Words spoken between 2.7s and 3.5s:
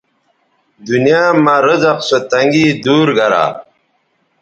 دور گرا